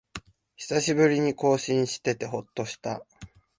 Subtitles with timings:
[0.55, 3.05] 久しぶりに更新しててほっとした